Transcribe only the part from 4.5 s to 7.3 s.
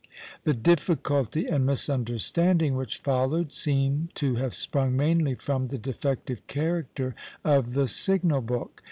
sprung mainly from the defective character